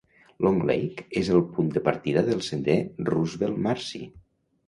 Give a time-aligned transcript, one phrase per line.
[0.45, 2.77] Long Lake és el punt de partida del sender
[3.13, 4.01] Roosevelt-Marcy.